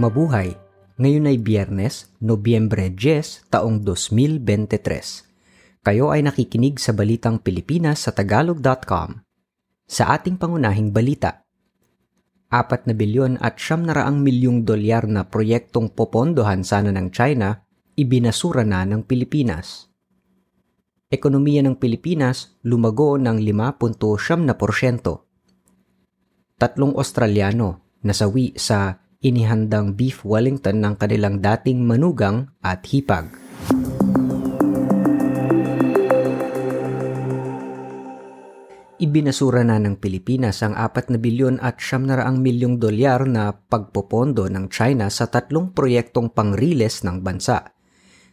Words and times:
Mabuhay! 0.00 0.56
Ngayon 0.96 1.28
ay 1.28 1.36
Biyernes, 1.36 2.08
Nobyembre 2.24 2.88
10, 2.88 3.52
taong 3.52 3.84
2023. 3.84 4.80
Kayo 5.84 6.08
ay 6.08 6.24
nakikinig 6.24 6.80
sa 6.80 6.96
Balitang 6.96 7.36
Pilipinas 7.36 8.08
sa 8.08 8.16
Tagalog.com. 8.16 9.20
Sa 9.84 10.04
ating 10.16 10.40
pangunahing 10.40 10.96
balita, 10.96 11.44
4 12.48 12.88
na 12.88 12.96
bilyon 12.96 13.44
at 13.44 13.60
siyam 13.60 13.84
na 13.84 13.92
raang 13.92 14.24
milyong 14.24 14.64
dolyar 14.64 15.04
na 15.04 15.28
proyektong 15.28 15.92
popondohan 15.92 16.64
sana 16.64 16.96
ng 16.96 17.12
China, 17.12 17.60
ibinasura 17.92 18.64
na 18.64 18.88
ng 18.88 19.04
Pilipinas. 19.04 19.92
Ekonomiya 21.12 21.60
ng 21.68 21.76
Pilipinas 21.76 22.56
lumago 22.64 23.20
ng 23.20 23.36
5.7 23.36 24.48
na 24.48 24.56
porsyento. 24.56 25.28
Tatlong 26.56 26.96
Australiano 26.96 28.00
nasawi 28.00 28.56
sa 28.56 29.09
inihandang 29.20 30.00
beef 30.00 30.24
Wellington 30.24 30.80
ng 30.80 30.96
kanilang 30.96 31.44
dating 31.44 31.84
manugang 31.84 32.48
at 32.64 32.88
hipag. 32.88 33.28
Ibinasura 39.00 39.64
na 39.64 39.80
ng 39.80 39.96
Pilipinas 39.96 40.60
ang 40.60 40.76
4 40.76 41.12
na 41.12 41.18
bilyon 41.20 41.56
at 41.60 41.80
700 41.80 42.36
milyong 42.36 42.76
dolyar 42.80 43.24
na 43.24 43.52
pagpopondo 43.52 44.48
ng 44.48 44.68
China 44.68 45.08
sa 45.08 45.28
tatlong 45.28 45.72
proyektong 45.72 46.32
pangriles 46.32 47.04
ng 47.04 47.20
bansa. 47.24 47.76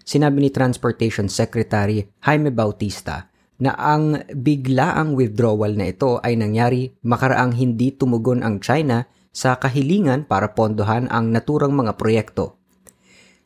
Sinabi 0.07 0.47
ni 0.47 0.49
Transportation 0.51 1.27
Secretary 1.27 2.03
Jaime 2.23 2.51
Bautista 2.51 3.27
na 3.59 3.75
ang 3.75 4.23
biglaang 4.31 5.15
withdrawal 5.19 5.75
na 5.75 5.91
ito 5.91 6.19
ay 6.23 6.39
nangyari 6.39 6.95
makaraang 7.03 7.55
hindi 7.55 7.91
tumugon 7.91 8.39
ang 8.43 8.63
China 8.63 9.07
sa 9.37 9.61
kahilingan 9.61 10.25
para 10.25 10.57
pondohan 10.57 11.05
ang 11.13 11.29
naturang 11.29 11.77
mga 11.77 11.93
proyekto. 11.93 12.57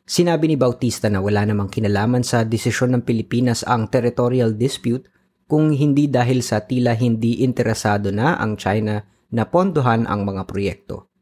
Sinabi 0.08 0.48
ni 0.48 0.56
Bautista 0.56 1.12
na 1.12 1.20
wala 1.20 1.44
namang 1.44 1.68
kinalaman 1.68 2.24
sa 2.24 2.48
desisyon 2.48 2.96
ng 2.96 3.02
Pilipinas 3.04 3.60
ang 3.68 3.92
territorial 3.92 4.56
dispute 4.56 5.12
kung 5.44 5.76
hindi 5.76 6.08
dahil 6.08 6.40
sa 6.40 6.64
tila 6.64 6.96
hindi 6.96 7.44
interesado 7.44 8.08
na 8.08 8.40
ang 8.40 8.56
China 8.56 9.04
na 9.36 9.44
pondohan 9.44 10.08
ang 10.08 10.24
mga 10.24 10.48
proyekto. 10.48 11.12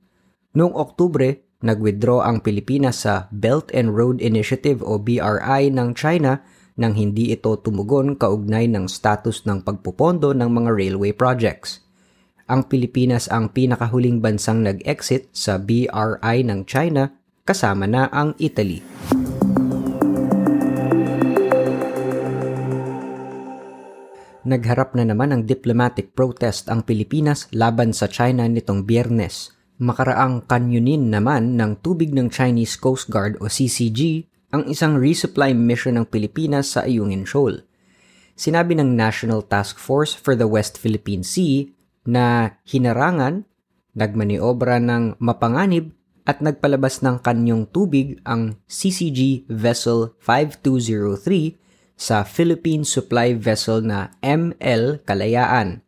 Noong 0.55 0.79
Oktubre, 0.79 1.51
nag-withdraw 1.67 2.31
ang 2.31 2.39
Pilipinas 2.39 3.03
sa 3.03 3.27
Belt 3.35 3.75
and 3.75 3.91
Road 3.91 4.23
Initiative 4.23 4.87
o 4.87 5.03
BRI 5.03 5.75
ng 5.75 5.99
China 5.99 6.47
nang 6.79 6.95
hindi 6.95 7.35
ito 7.35 7.59
tumugon 7.59 8.15
kaugnay 8.15 8.71
ng 8.71 8.87
status 8.87 9.45
ng 9.51 9.67
pagpupondo 9.67 10.31
ng 10.31 10.47
mga 10.47 10.71
railway 10.73 11.11
projects. 11.11 11.90
Ang 12.51 12.67
Pilipinas 12.67 13.31
ang 13.31 13.55
pinakahuling 13.55 14.19
bansang 14.19 14.67
nag-exit 14.67 15.31
sa 15.31 15.55
BRI 15.55 16.43
ng 16.43 16.67
China 16.67 17.07
kasama 17.47 17.87
na 17.87 18.11
ang 18.11 18.35
Italy. 18.43 18.83
Nagharap 24.43 24.99
na 24.99 25.07
naman 25.07 25.31
ng 25.31 25.43
diplomatic 25.47 26.11
protest 26.19 26.67
ang 26.67 26.83
Pilipinas 26.83 27.47
laban 27.55 27.95
sa 27.95 28.11
China 28.11 28.51
nitong 28.51 28.83
biyernes. 28.83 29.55
Makaraang 29.79 30.51
kanyunin 30.51 31.07
naman 31.07 31.55
ng 31.55 31.79
tubig 31.87 32.11
ng 32.11 32.35
Chinese 32.35 32.75
Coast 32.75 33.15
Guard 33.15 33.39
o 33.39 33.47
CCG 33.47 34.27
ang 34.51 34.67
isang 34.67 34.99
resupply 34.99 35.55
mission 35.55 35.95
ng 35.95 36.11
Pilipinas 36.11 36.75
sa 36.75 36.83
Ayungin 36.83 37.23
Shoal. 37.23 37.63
Sinabi 38.35 38.75
ng 38.75 38.99
National 38.99 39.47
Task 39.47 39.79
Force 39.79 40.19
for 40.19 40.35
the 40.35 40.51
West 40.51 40.83
Philippine 40.83 41.23
Sea 41.23 41.71
na 42.11 42.59
hinarangan, 42.67 43.47
nagmaniobra 43.95 44.83
ng 44.83 45.23
mapanganib 45.23 45.95
at 46.27 46.43
nagpalabas 46.43 47.07
ng 47.07 47.23
kanyong 47.23 47.71
tubig 47.71 48.19
ang 48.27 48.59
CCG 48.67 49.47
Vessel 49.47 50.19
5203 50.19 51.55
sa 51.95 52.27
Philippine 52.27 52.83
Supply 52.83 53.39
Vessel 53.39 53.87
na 53.87 54.11
ML 54.25 55.07
Kalayaan. 55.07 55.87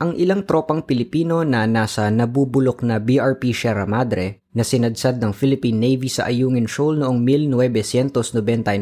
Ang 0.00 0.16
ilang 0.16 0.48
tropang 0.48 0.88
Pilipino 0.88 1.44
na 1.44 1.68
nasa 1.68 2.08
nabubulok 2.08 2.80
na 2.88 2.96
BRP 2.96 3.52
Sierra 3.52 3.84
Madre 3.84 4.48
na 4.56 4.64
sinadsad 4.64 5.20
ng 5.20 5.36
Philippine 5.36 5.76
Navy 5.76 6.08
sa 6.08 6.24
Ayungin 6.24 6.64
Shoal 6.64 7.04
noong 7.04 7.20
1999 7.20 8.80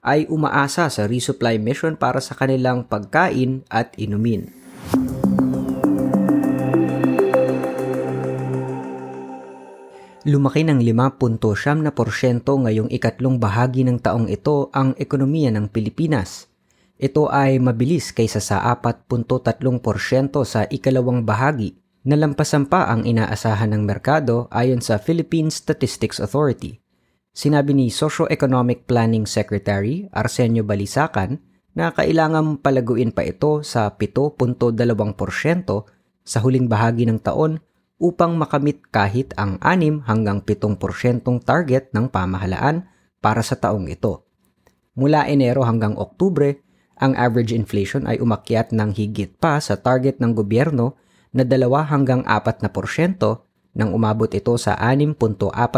ay 0.00 0.24
umaasa 0.32 0.88
sa 0.88 1.04
resupply 1.04 1.60
mission 1.60 1.92
para 1.92 2.24
sa 2.24 2.32
kanilang 2.32 2.88
pagkain 2.88 3.68
at 3.68 3.92
inumin. 4.00 4.59
Lumaki 10.30 10.62
ng 10.62 10.78
5.7% 10.78 11.42
ngayong 12.46 12.86
ikatlong 12.86 13.42
bahagi 13.42 13.82
ng 13.82 13.98
taong 13.98 14.30
ito 14.30 14.70
ang 14.70 14.94
ekonomiya 14.94 15.50
ng 15.50 15.66
Pilipinas. 15.74 16.46
Ito 17.02 17.34
ay 17.34 17.58
mabilis 17.58 18.14
kaysa 18.14 18.38
sa 18.38 18.62
4.3% 18.78 19.10
sa 20.46 20.70
ikalawang 20.70 21.26
bahagi 21.26 21.74
na 22.06 22.14
lampasan 22.14 22.70
pa 22.70 22.86
ang 22.86 23.02
inaasahan 23.02 23.74
ng 23.74 23.82
merkado 23.82 24.46
ayon 24.54 24.78
sa 24.78 25.02
Philippine 25.02 25.50
Statistics 25.50 26.22
Authority. 26.22 26.78
Sinabi 27.34 27.74
ni 27.74 27.90
Socio-Economic 27.90 28.86
Planning 28.86 29.26
Secretary 29.26 30.06
Arsenio 30.14 30.62
Balisacan 30.62 31.42
na 31.74 31.90
kailangan 31.90 32.62
palaguin 32.62 33.10
pa 33.10 33.26
ito 33.26 33.66
sa 33.66 33.90
7.2% 33.98 34.46
sa 36.22 36.38
huling 36.38 36.70
bahagi 36.70 37.10
ng 37.10 37.18
taon 37.18 37.58
upang 38.00 38.40
makamit 38.40 38.80
kahit 38.88 39.36
ang 39.36 39.60
6 39.60 40.08
hanggang 40.08 40.40
7% 40.40 41.20
target 41.44 41.92
ng 41.92 42.08
pamahalaan 42.08 42.88
para 43.20 43.44
sa 43.44 43.60
taong 43.60 43.86
ito. 43.92 44.24
Mula 44.96 45.28
Enero 45.28 45.62
hanggang 45.62 45.94
Oktubre, 46.00 46.64
ang 46.96 47.12
average 47.14 47.52
inflation 47.52 48.08
ay 48.08 48.18
umakyat 48.18 48.72
ng 48.72 48.96
higit 48.96 49.36
pa 49.36 49.60
sa 49.60 49.76
target 49.76 50.18
ng 50.18 50.32
gobyerno 50.32 50.96
na 51.36 51.44
2 51.44 51.60
hanggang 51.92 52.24
4 52.24 52.64
na 52.64 52.72
porsyento 52.72 53.46
nang 53.76 53.94
umabot 53.94 54.26
ito 54.32 54.56
sa 54.58 54.74
6.4 54.80 55.14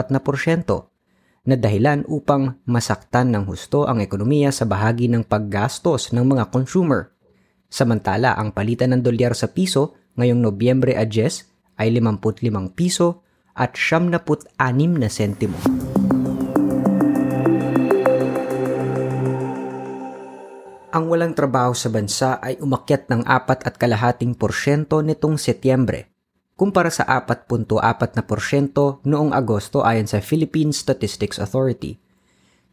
na 0.09 0.19
porsyento 0.23 0.95
na 1.43 1.59
dahilan 1.59 2.07
upang 2.07 2.63
masaktan 2.65 3.35
ng 3.35 3.51
husto 3.51 3.85
ang 3.91 3.99
ekonomiya 3.99 4.55
sa 4.55 4.63
bahagi 4.63 5.11
ng 5.11 5.27
paggastos 5.27 6.15
ng 6.15 6.23
mga 6.23 6.55
consumer. 6.55 7.11
Samantala, 7.67 8.39
ang 8.39 8.55
palitan 8.55 8.95
ng 8.95 9.03
dolyar 9.03 9.35
sa 9.35 9.51
piso 9.51 9.99
ngayong 10.15 10.39
Nobyembre 10.39 10.95
a 10.95 11.03
10 11.03 11.52
ay 11.83 11.91
55 11.99 12.79
piso 12.79 13.27
at 13.59 13.75
76 13.75 14.47
na 15.03 15.11
sentimo. 15.11 15.59
Ang 20.93 21.09
walang 21.09 21.33
trabaho 21.33 21.73
sa 21.73 21.89
bansa 21.89 22.37
ay 22.45 22.61
umakyat 22.61 23.09
ng 23.09 23.25
4 23.25 23.65
at 23.65 23.75
kalahating 23.81 24.37
porsyento 24.37 25.01
nitong 25.01 25.41
Setyembre, 25.41 26.13
kumpara 26.53 26.93
sa 26.93 27.09
4.4 27.09 28.13
na 28.13 28.23
porsyento 28.29 29.01
noong 29.09 29.33
Agosto 29.33 29.81
ayon 29.89 30.05
sa 30.05 30.21
Philippine 30.21 30.69
Statistics 30.69 31.41
Authority. 31.41 31.97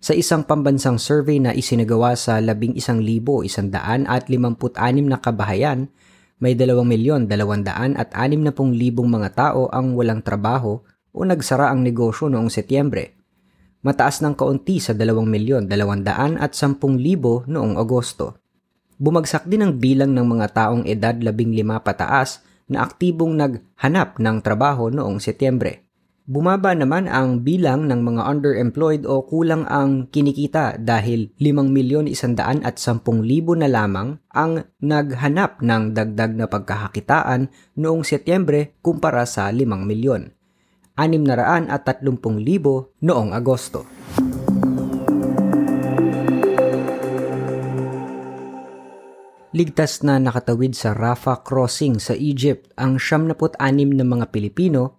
Sa 0.04 0.12
isang 0.12 0.44
pambansang 0.44 1.00
survey 1.00 1.40
na 1.40 1.56
isinagawa 1.56 2.16
sa 2.20 2.44
11,156 2.44 3.72
na 5.08 5.18
kabahayan, 5.20 5.88
may 6.40 6.56
2,260,000 6.56 8.00
at 8.00 8.16
60,000 8.16 8.56
mga 8.96 9.30
tao 9.36 9.68
ang 9.72 9.96
walang 9.96 10.24
trabaho 10.24 10.80
o 11.12 11.20
nagsara 11.28 11.72
ang 11.72 11.84
negosyo 11.84 12.32
noong 12.32 12.48
Setyembre. 12.48 13.20
Mataas 13.84 14.24
ng 14.24 14.36
kaunti 14.36 14.80
sa 14.80 14.96
2,210,000 14.96 16.40
at 16.40 16.52
10,000 16.56 17.48
noong 17.48 17.76
Agosto. 17.76 18.40
Bumagsak 19.00 19.48
din 19.48 19.64
ang 19.64 19.80
bilang 19.80 20.12
ng 20.12 20.28
mga 20.28 20.48
taong 20.52 20.84
edad 20.84 21.16
15 21.16 21.64
pataas 21.80 22.44
na 22.68 22.84
aktibong 22.84 23.36
naghanap 23.36 24.20
ng 24.20 24.38
trabaho 24.44 24.92
noong 24.92 25.24
Setyembre. 25.24 25.89
Bumaba 26.30 26.78
naman 26.78 27.10
ang 27.10 27.42
bilang 27.42 27.90
ng 27.90 28.06
mga 28.06 28.22
underemployed 28.22 29.02
o 29.10 29.26
kulang 29.26 29.66
ang 29.66 30.14
kinikita 30.14 30.78
dahil 30.78 31.34
5 31.42 31.66
milyon 31.66 32.06
isandaan 32.06 32.62
at 32.62 32.78
10 32.78 33.02
libo 33.26 33.58
na 33.58 33.66
lamang 33.66 34.14
ang 34.30 34.62
naghanap 34.78 35.58
ng 35.58 35.98
dagdag 35.98 36.38
na 36.38 36.46
pagkakakitaan 36.46 37.50
noong 37.82 38.06
Setyembre 38.06 38.78
kumpara 38.86 39.26
sa 39.26 39.50
5 39.50 39.66
milyon. 39.82 40.30
630 41.02 41.66
at 41.66 41.82
30 41.98 42.22
libo 42.46 42.94
noong 43.02 43.34
Agosto. 43.34 43.90
Ligtas 49.50 50.06
na 50.06 50.22
nakatawid 50.22 50.78
sa 50.78 50.94
Rafah 50.94 51.42
crossing 51.42 51.98
sa 51.98 52.14
Egypt 52.14 52.70
ang 52.78 53.02
76 53.02 53.58
na 53.98 54.06
mga 54.06 54.30
Pilipino 54.30 54.99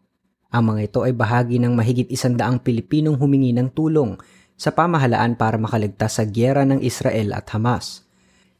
ang 0.50 0.74
mga 0.74 0.80
ito 0.90 1.00
ay 1.06 1.14
bahagi 1.14 1.62
ng 1.62 1.78
mahigit 1.78 2.10
isandaang 2.10 2.58
Pilipinong 2.62 3.18
humingi 3.22 3.54
ng 3.54 3.70
tulong 3.70 4.18
sa 4.58 4.74
pamahalaan 4.74 5.38
para 5.38 5.56
makaligtas 5.56 6.18
sa 6.18 6.26
gyera 6.26 6.66
ng 6.66 6.82
Israel 6.82 7.32
at 7.38 7.48
Hamas. 7.54 8.04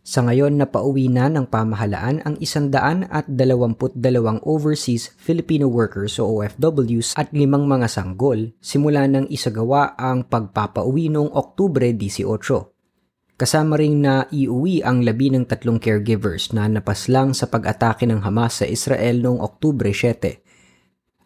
Sa 0.00 0.24
ngayon, 0.24 0.56
napauwi 0.56 1.12
na 1.12 1.28
ng 1.28 1.44
pamahalaan 1.44 2.24
ang 2.24 2.40
isandaan 2.40 3.04
at 3.12 3.28
dalawamput 3.28 3.92
dalawang 3.92 4.40
overseas 4.48 5.12
Filipino 5.20 5.68
workers 5.68 6.16
o 6.16 6.40
OFWs 6.40 7.20
at 7.20 7.28
limang 7.36 7.68
mga 7.68 7.84
sanggol 7.84 8.48
simula 8.64 9.04
nang 9.04 9.28
isagawa 9.28 9.92
ang 10.00 10.24
pagpapauwi 10.24 11.12
noong 11.12 11.36
Oktubre 11.36 11.92
18. 11.92 12.24
Kasama 13.36 13.76
ring 13.76 14.00
na 14.00 14.24
iuwi 14.32 14.80
ang 14.80 15.04
labi 15.04 15.32
ng 15.32 15.44
tatlong 15.44 15.76
caregivers 15.76 16.52
na 16.56 16.64
napaslang 16.64 17.36
sa 17.36 17.48
pag-atake 17.48 18.08
ng 18.08 18.24
Hamas 18.24 18.64
sa 18.64 18.66
Israel 18.68 19.20
noong 19.20 19.40
Oktubre 19.44 19.92
7. 19.92 20.49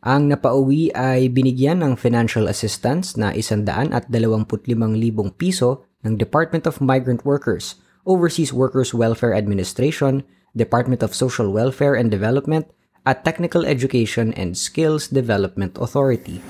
Ang 0.04 0.28
napauwi 0.28 0.92
ay 0.92 1.32
binigyan 1.32 1.80
ng 1.80 1.96
financial 1.96 2.44
assistance 2.44 3.16
na 3.16 3.32
125,000 3.32 4.12
piso 5.32 5.88
ng 6.04 6.20
Department 6.20 6.68
of 6.68 6.84
Migrant 6.84 7.24
Workers– 7.24 7.80
Overseas 8.04 8.52
Workers 8.52 8.92
Welfare 8.92 9.32
Administration, 9.32 10.28
Department 10.52 11.00
of 11.00 11.16
Social 11.16 11.48
Welfare 11.48 11.96
and 11.96 12.12
Development, 12.12 12.68
at 13.08 13.24
Technical 13.24 13.64
Education 13.64 14.36
and 14.36 14.60
Skills 14.60 15.08
Development 15.08 15.72
Authority. 15.80 16.44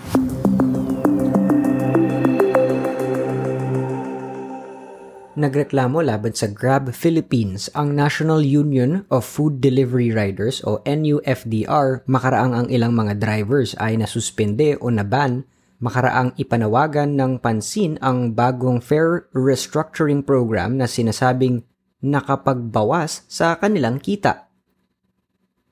Nagreklamo 5.34 5.98
laban 5.98 6.30
sa 6.30 6.46
Grab 6.46 6.94
Philippines 6.94 7.66
ang 7.74 7.90
National 7.90 8.38
Union 8.46 9.02
of 9.10 9.26
Food 9.26 9.58
Delivery 9.58 10.14
Riders 10.14 10.62
o 10.62 10.78
NUFDR 10.86 12.06
makaraang 12.06 12.54
ang 12.54 12.66
ilang 12.70 12.94
mga 12.94 13.18
drivers 13.18 13.74
ay 13.82 13.98
nasuspende 13.98 14.78
o 14.78 14.94
naban 14.94 15.42
makaraang 15.82 16.38
ipanawagan 16.38 17.18
ng 17.18 17.42
pansin 17.42 17.98
ang 17.98 18.30
bagong 18.38 18.78
fare 18.78 19.26
restructuring 19.34 20.22
program 20.22 20.78
na 20.78 20.86
sinasabing 20.86 21.66
nakapagbawas 21.98 23.26
sa 23.26 23.58
kanilang 23.58 23.98
kita. 23.98 24.46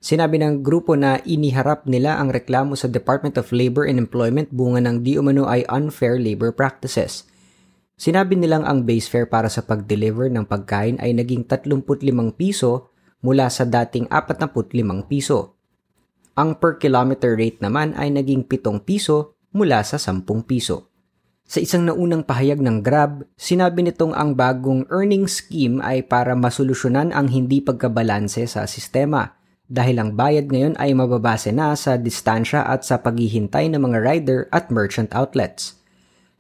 Sinabi 0.03 0.43
ng 0.43 0.67
grupo 0.67 0.99
na 0.99 1.23
iniharap 1.23 1.87
nila 1.87 2.19
ang 2.19 2.35
reklamo 2.35 2.75
sa 2.75 2.91
Department 2.91 3.39
of 3.39 3.55
Labor 3.55 3.87
and 3.87 4.03
Employment 4.03 4.51
bunga 4.51 4.83
ng 4.83 5.07
di 5.07 5.15
umano 5.15 5.47
ay 5.47 5.63
unfair 5.71 6.19
labor 6.19 6.51
practices. 6.51 7.31
Sinabi 8.03 8.35
nilang 8.35 8.67
ang 8.67 8.83
base 8.83 9.07
fare 9.07 9.31
para 9.31 9.47
sa 9.47 9.63
pag-deliver 9.63 10.27
ng 10.27 10.43
pagkain 10.43 10.99
ay 10.99 11.15
naging 11.15 11.47
35 11.47 12.35
piso 12.35 12.91
mula 13.23 13.47
sa 13.47 13.63
dating 13.63 14.11
45 14.11 15.07
piso. 15.07 15.55
Ang 16.35 16.59
per 16.59 16.83
kilometer 16.83 17.39
rate 17.39 17.63
naman 17.63 17.95
ay 17.95 18.11
naging 18.11 18.43
7 18.51 18.83
piso 18.83 19.39
mula 19.55 19.87
sa 19.87 20.03
10 20.03 20.19
piso. 20.43 20.91
Sa 21.47 21.63
isang 21.63 21.87
naunang 21.87 22.27
pahayag 22.27 22.59
ng 22.59 22.83
Grab, 22.83 23.23
sinabi 23.39 23.87
nitong 23.87 24.19
ang 24.19 24.35
bagong 24.35 24.83
earning 24.91 25.31
scheme 25.31 25.79
ay 25.79 26.03
para 26.03 26.35
masolusyonan 26.35 27.15
ang 27.15 27.31
hindi 27.31 27.63
pagkabalanse 27.63 28.51
sa 28.51 28.67
sistema 28.67 29.39
dahil 29.71 30.03
ang 30.03 30.19
bayad 30.19 30.51
ngayon 30.51 30.75
ay 30.75 30.91
mababase 30.91 31.55
na 31.55 31.79
sa 31.79 31.95
distansya 31.95 32.67
at 32.67 32.83
sa 32.83 32.99
paghihintay 32.99 33.71
ng 33.71 33.79
mga 33.79 33.99
rider 34.03 34.41
at 34.51 34.75
merchant 34.75 35.15
outlets. 35.15 35.82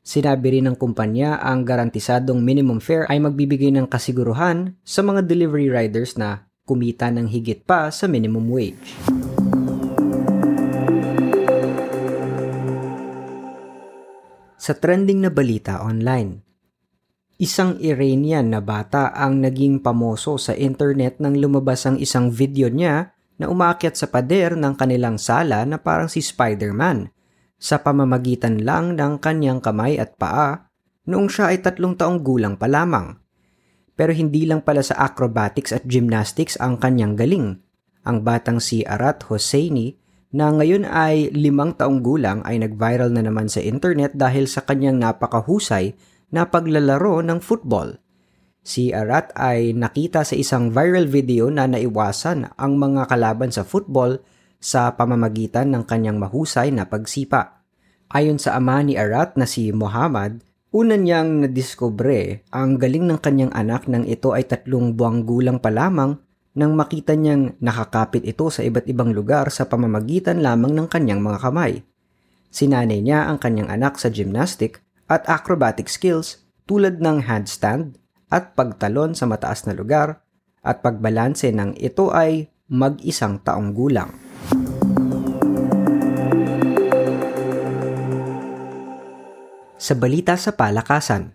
Sinabi 0.02 0.58
rin 0.58 0.66
ng 0.66 0.74
kumpanya 0.74 1.38
ang 1.38 1.62
garantisadong 1.62 2.42
minimum 2.42 2.82
fare 2.82 3.06
ay 3.06 3.22
magbibigay 3.22 3.70
ng 3.70 3.86
kasiguruhan 3.86 4.74
sa 4.82 5.00
mga 5.06 5.22
delivery 5.22 5.70
riders 5.70 6.18
na 6.18 6.50
kumita 6.66 7.06
ng 7.14 7.30
higit 7.30 7.62
pa 7.62 7.86
sa 7.94 8.10
minimum 8.10 8.50
wage. 8.50 8.98
sa 14.62 14.78
trending 14.78 15.26
na 15.26 15.30
balita 15.34 15.82
online. 15.82 16.38
Isang 17.42 17.82
Iranian 17.82 18.54
na 18.54 18.62
bata 18.62 19.10
ang 19.10 19.42
naging 19.42 19.82
pamoso 19.82 20.38
sa 20.38 20.54
internet 20.54 21.18
nang 21.18 21.34
lumabas 21.34 21.82
ang 21.82 21.98
isang 21.98 22.30
video 22.30 22.70
niya 22.70 23.10
na 23.42 23.50
umakyat 23.50 23.98
sa 23.98 24.06
pader 24.06 24.54
ng 24.54 24.78
kanilang 24.78 25.18
sala 25.18 25.66
na 25.66 25.82
parang 25.82 26.06
si 26.06 26.22
Spider-Man 26.22 27.10
sa 27.62 27.78
pamamagitan 27.78 28.66
lang 28.66 28.98
ng 28.98 29.22
kanyang 29.22 29.62
kamay 29.62 29.94
at 29.94 30.18
paa 30.18 30.66
noong 31.06 31.30
siya 31.30 31.54
ay 31.54 31.62
tatlong 31.62 31.94
taong 31.94 32.18
gulang 32.18 32.58
pa 32.58 32.66
lamang. 32.66 33.14
Pero 33.94 34.10
hindi 34.10 34.42
lang 34.50 34.66
pala 34.66 34.82
sa 34.82 34.98
acrobatics 34.98 35.70
at 35.70 35.86
gymnastics 35.86 36.58
ang 36.58 36.82
kanyang 36.82 37.14
galing. 37.14 37.62
Ang 38.02 38.26
batang 38.26 38.58
si 38.58 38.82
Arat 38.82 39.22
Hosseini 39.30 39.94
na 40.34 40.50
ngayon 40.50 40.82
ay 40.90 41.30
limang 41.30 41.78
taong 41.78 42.02
gulang 42.02 42.42
ay 42.42 42.58
nag-viral 42.58 43.14
na 43.14 43.22
naman 43.22 43.46
sa 43.46 43.62
internet 43.62 44.18
dahil 44.18 44.50
sa 44.50 44.66
kanyang 44.66 44.98
napakahusay 44.98 45.94
na 46.34 46.50
paglalaro 46.50 47.22
ng 47.22 47.38
football. 47.38 47.94
Si 48.62 48.90
Arat 48.90 49.30
ay 49.38 49.70
nakita 49.76 50.26
sa 50.26 50.34
isang 50.34 50.74
viral 50.74 51.06
video 51.06 51.46
na 51.46 51.70
naiwasan 51.70 52.58
ang 52.58 52.72
mga 52.74 53.06
kalaban 53.06 53.54
sa 53.54 53.62
football 53.62 54.18
sa 54.62 54.94
pamamagitan 54.94 55.74
ng 55.74 55.82
kanyang 55.82 56.22
mahusay 56.22 56.70
na 56.70 56.86
pagsipa. 56.86 57.66
Ayon 58.14 58.38
sa 58.38 58.54
ama 58.54 58.78
ni 58.86 58.94
Arat 58.94 59.34
na 59.34 59.42
si 59.42 59.74
Muhammad, 59.74 60.46
una 60.70 60.94
niyang 60.94 61.42
nadiskubre 61.42 62.46
ang 62.54 62.78
galing 62.78 63.10
ng 63.10 63.18
kanyang 63.18 63.50
anak 63.50 63.90
nang 63.90 64.06
ito 64.06 64.30
ay 64.30 64.46
tatlong 64.46 64.94
buwang 64.94 65.26
gulang 65.26 65.58
pa 65.58 65.74
lamang 65.74 66.14
nang 66.54 66.78
makita 66.78 67.18
niyang 67.18 67.58
nakakapit 67.58 68.22
ito 68.22 68.46
sa 68.52 68.62
iba't 68.62 68.86
ibang 68.86 69.10
lugar 69.10 69.50
sa 69.50 69.66
pamamagitan 69.66 70.44
lamang 70.44 70.76
ng 70.76 70.86
kanyang 70.86 71.18
mga 71.18 71.38
kamay. 71.42 71.82
Sinanay 72.52 73.00
niya 73.00 73.26
ang 73.26 73.40
kanyang 73.40 73.72
anak 73.72 73.96
sa 73.96 74.12
gymnastic 74.12 74.84
at 75.08 75.24
acrobatic 75.26 75.88
skills 75.88 76.44
tulad 76.68 77.00
ng 77.00 77.24
handstand 77.24 77.96
at 78.28 78.52
pagtalon 78.52 79.16
sa 79.16 79.24
mataas 79.24 79.64
na 79.64 79.72
lugar 79.72 80.20
at 80.60 80.84
pagbalanse 80.84 81.50
ng 81.50 81.74
ito 81.80 82.12
ay 82.12 82.52
mag-isang 82.68 83.40
taong 83.40 83.72
gulang. 83.72 84.31
Sa 89.82 89.98
balita 89.98 90.38
sa 90.38 90.54
palakasan, 90.54 91.34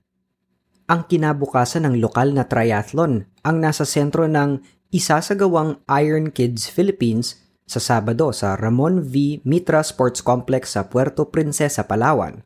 ang 0.87 1.03
kinabukasan 1.03 1.83
ng 1.83 1.99
lokal 1.99 2.31
na 2.31 2.47
triathlon 2.47 3.27
ang 3.43 3.59
nasa 3.59 3.83
sentro 3.83 4.23
ng 4.23 4.63
isasagawang 4.87 5.83
Iron 5.99 6.31
Kids 6.31 6.71
Philippines 6.71 7.43
sa 7.67 7.83
Sabado 7.83 8.31
sa 8.31 8.55
Ramon 8.55 9.03
V. 9.03 9.43
Mitra 9.43 9.83
Sports 9.83 10.23
Complex 10.23 10.79
sa 10.79 10.87
Puerto 10.87 11.27
Princesa, 11.27 11.83
Palawan. 11.91 12.39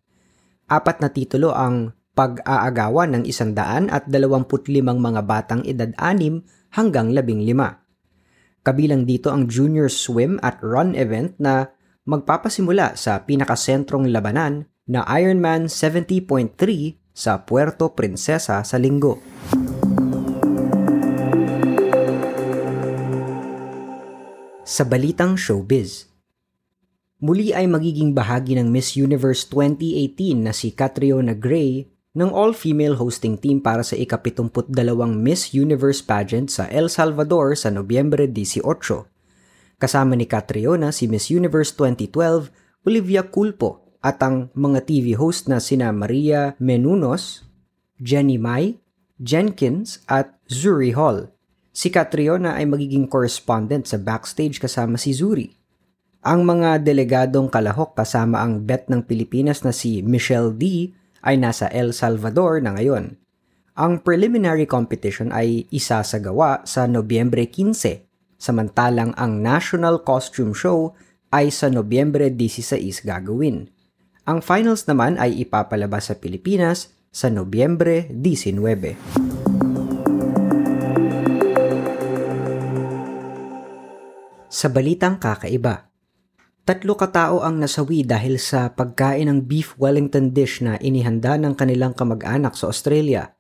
Apat 0.74 1.06
na 1.06 1.14
titulo 1.14 1.54
ang 1.54 1.94
pag-aagawan 2.18 3.22
ng 3.22 3.24
isandaan 3.30 3.94
at 3.94 4.10
dalawamput 4.10 4.74
limang 4.74 4.98
mga 4.98 5.22
batang 5.22 5.62
edad 5.70 5.94
anim 6.02 6.42
hanggang 6.74 7.14
labing 7.14 7.46
lima. 7.46 7.78
Kabilang 8.66 9.06
dito 9.06 9.30
ang 9.30 9.46
junior 9.46 9.86
swim 9.86 10.42
at 10.42 10.58
run 10.66 10.98
event 10.98 11.38
na 11.38 11.70
magpapasimula 12.10 12.98
sa 12.98 13.22
pinakasentrong 13.22 14.10
labanan 14.10 14.66
na 14.90 15.06
Ironman 15.06 15.70
70.3 15.70 16.98
sa 17.14 17.44
Puerto 17.46 17.94
Princesa 17.94 18.64
sa 18.66 18.78
linggo. 18.82 19.22
Sa 24.66 24.88
balitang 24.88 25.36
showbiz, 25.36 26.08
muli 27.20 27.52
ay 27.52 27.68
magiging 27.68 28.16
bahagi 28.16 28.56
ng 28.56 28.72
Miss 28.72 28.96
Universe 28.96 29.46
2018 29.52 30.48
na 30.48 30.56
si 30.56 30.72
Catriona 30.72 31.36
Gray 31.36 31.92
ng 32.16 32.32
all-female 32.32 32.96
hosting 32.96 33.36
team 33.36 33.60
para 33.60 33.84
sa 33.84 34.00
ikapitumput 34.00 34.72
dalawang 34.72 35.20
Miss 35.20 35.52
Universe 35.52 36.00
pageant 36.00 36.48
sa 36.50 36.72
El 36.72 36.88
Salvador 36.88 37.54
sa 37.60 37.70
Nobyembre 37.70 38.32
18. 38.32 38.64
Kasama 39.76 40.16
ni 40.16 40.26
Catriona 40.26 40.96
si 40.96 41.12
Miss 41.12 41.28
Universe 41.28 41.76
2012, 41.76 42.50
Olivia 42.88 43.28
Culpo 43.28 43.91
at 44.02 44.18
ang 44.26 44.50
mga 44.58 44.90
TV 44.90 45.14
host 45.14 45.46
na 45.46 45.62
sina 45.62 45.94
Maria 45.94 46.58
Menunos, 46.58 47.46
Jenny 48.02 48.42
Mai, 48.42 48.82
Jenkins 49.22 50.02
at 50.10 50.42
Zuri 50.50 50.98
Hall 50.98 51.30
Si 51.72 51.88
Catriona 51.88 52.60
ay 52.60 52.68
magiging 52.68 53.08
correspondent 53.08 53.88
sa 53.88 53.96
backstage 53.96 54.60
kasama 54.60 55.00
si 55.00 55.16
Zuri. 55.16 55.48
Ang 56.22 56.44
mga 56.44 56.84
delegadong 56.84 57.48
kalahok 57.48 57.96
kasama 57.96 58.44
ang 58.44 58.68
bet 58.68 58.92
ng 58.92 59.08
Pilipinas 59.08 59.64
na 59.64 59.72
si 59.72 60.04
Michelle 60.04 60.52
D 60.52 60.92
ay 61.24 61.40
nasa 61.40 61.72
El 61.72 61.96
Salvador 61.96 62.60
na 62.60 62.76
ngayon. 62.76 63.16
Ang 63.80 64.04
preliminary 64.04 64.68
competition 64.68 65.32
ay 65.32 65.64
isasagawa 65.72 66.68
sa 66.68 66.92
Nobyembre 66.92 67.48
15, 67.48 68.04
samantalang 68.36 69.16
ang 69.16 69.40
National 69.40 70.04
Costume 70.04 70.52
Show 70.52 70.92
ay 71.32 71.56
sa 71.56 71.72
Nobyembre 71.72 72.28
16 72.28 73.08
gagawin. 73.08 73.72
Ang 74.22 74.46
finals 74.46 74.86
naman 74.86 75.18
ay 75.18 75.42
ipapalabas 75.42 76.14
sa 76.14 76.16
Pilipinas 76.22 76.94
sa 77.10 77.34
Nobyembre 77.34 78.06
19. 78.14 78.94
Sa 84.46 84.70
balitang 84.70 85.18
kakaiba, 85.18 85.90
tatlo 86.70 86.94
katao 86.94 87.42
ang 87.42 87.58
nasawi 87.58 88.06
dahil 88.06 88.38
sa 88.38 88.70
pagkain 88.70 89.26
ng 89.26 89.42
beef 89.42 89.74
Wellington 89.82 90.38
dish 90.38 90.62
na 90.62 90.78
inihanda 90.78 91.42
ng 91.42 91.58
kanilang 91.58 91.98
kamag-anak 91.98 92.54
sa 92.54 92.70
Australia. 92.70 93.34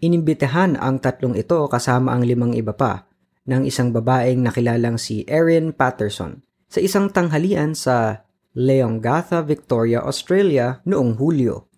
Inimbitehan 0.00 0.80
ang 0.80 0.96
tatlong 0.96 1.36
ito 1.36 1.60
kasama 1.68 2.16
ang 2.16 2.24
limang 2.24 2.56
iba 2.56 2.72
pa 2.72 3.04
ng 3.44 3.68
isang 3.68 3.92
babaeng 3.92 4.40
nakilalang 4.40 4.96
si 4.96 5.28
Erin 5.28 5.76
Patterson 5.76 6.40
sa 6.72 6.80
isang 6.80 7.12
tanghalian 7.12 7.76
sa 7.76 8.25
Leongatha, 8.56 9.44
Victoria, 9.44 10.00
Australia 10.00 10.80
noong 10.88 11.20
Hulyo. 11.20 11.68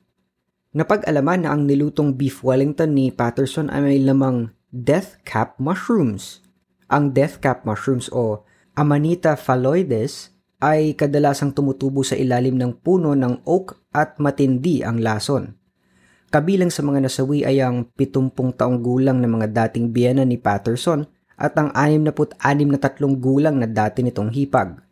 Napag-alaman 0.78 1.42
na 1.42 1.50
ang 1.50 1.66
nilutong 1.66 2.14
beef 2.14 2.46
wellington 2.46 2.94
ni 2.94 3.10
Patterson 3.10 3.66
ay 3.66 3.82
may 3.82 3.98
lamang 3.98 4.54
death 4.70 5.18
cap 5.26 5.58
mushrooms. 5.58 6.38
Ang 6.86 7.10
death 7.10 7.42
cap 7.42 7.66
mushrooms 7.66 8.06
o 8.14 8.46
Amanita 8.78 9.34
phalloides 9.34 10.30
ay 10.62 10.94
kadalasang 10.94 11.50
tumutubo 11.50 12.06
sa 12.06 12.14
ilalim 12.14 12.54
ng 12.54 12.78
puno 12.78 13.10
ng 13.10 13.42
oak 13.42 13.74
at 13.90 14.22
matindi 14.22 14.86
ang 14.86 15.02
lason. 15.02 15.58
Kabilang 16.30 16.70
sa 16.70 16.86
mga 16.86 17.10
nasawi 17.10 17.42
ay 17.42 17.58
ang 17.58 17.90
70 17.98 18.54
taong 18.54 18.78
gulang 18.78 19.18
na 19.18 19.26
mga 19.26 19.50
dating 19.50 19.90
biyena 19.90 20.22
ni 20.22 20.38
Patterson 20.38 21.10
at 21.34 21.58
ang 21.58 21.74
66 21.74 22.38
na 22.70 22.78
tatlong 22.78 23.18
gulang 23.18 23.58
na 23.58 23.66
dati 23.66 24.06
nitong 24.06 24.30
hipag. 24.30 24.87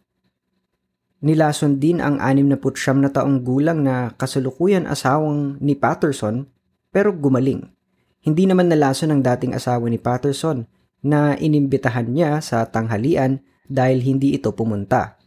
Nilason 1.27 1.83
din 1.83 1.99
ang 1.99 2.23
69 2.23 3.03
na 3.03 3.11
taong 3.11 3.43
gulang 3.43 3.83
na 3.83 4.15
kasalukuyan 4.15 4.87
asawang 4.87 5.59
ni 5.59 5.75
Patterson 5.75 6.47
pero 6.95 7.11
gumaling. 7.11 7.67
Hindi 8.23 8.47
naman 8.47 8.71
nalason 8.71 9.11
ang 9.11 9.27
dating 9.27 9.59
asawa 9.59 9.91
ni 9.91 9.99
Patterson 9.99 10.71
na 11.03 11.35
inimbitahan 11.35 12.07
niya 12.07 12.39
sa 12.39 12.63
tanghalian 12.71 13.43
dahil 13.67 14.07
hindi 14.07 14.39
ito 14.39 14.55
pumunta. 14.55 15.19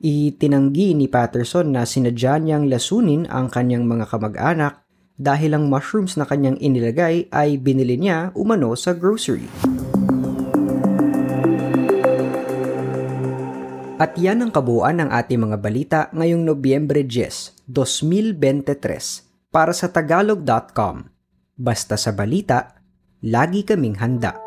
Itinanggi 0.00 0.96
ni 0.96 1.12
Patterson 1.12 1.76
na 1.76 1.84
sinadya 1.84 2.40
niyang 2.40 2.72
lasunin 2.72 3.28
ang 3.28 3.52
kanyang 3.52 3.84
mga 3.84 4.08
kamag-anak 4.08 4.80
dahil 5.20 5.60
ang 5.60 5.68
mushrooms 5.68 6.16
na 6.16 6.24
kanyang 6.24 6.56
inilagay 6.56 7.28
ay 7.28 7.60
binili 7.60 8.00
niya 8.00 8.32
umano 8.32 8.72
sa 8.80 8.96
grocery. 8.96 9.44
At 14.02 14.18
yan 14.18 14.42
ang 14.42 14.50
kabuuan 14.50 14.98
ng 14.98 15.14
ating 15.14 15.46
mga 15.46 15.56
balita 15.62 16.00
ngayong 16.10 16.42
Nobyembre 16.42 17.06
10, 17.06 17.70
2023 17.70 19.54
para 19.54 19.70
sa 19.70 19.94
tagalog.com. 19.94 21.06
Basta 21.54 21.94
sa 21.94 22.10
balita, 22.10 22.82
lagi 23.22 23.62
kaming 23.62 24.02
handa. 24.02 24.41